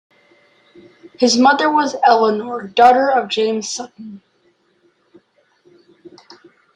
His 1.19 1.37
mother 1.37 1.71
was 1.71 1.95
Eleanor, 2.03 2.63
daughter 2.67 3.11
of 3.11 3.29
James 3.29 3.69
Sutton. 3.69 4.23